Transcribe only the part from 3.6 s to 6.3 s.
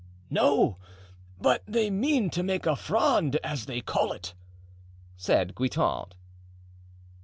they call it," said Guitant.